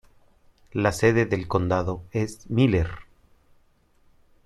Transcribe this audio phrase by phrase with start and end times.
[0.71, 2.89] La sede del condado es Miller.